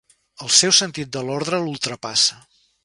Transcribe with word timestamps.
El 0.45 0.49
seu 0.59 0.73
sentit 0.79 1.13
de 1.17 1.23
l'ordre 1.29 1.61
l'ultrapassa. 1.67 2.45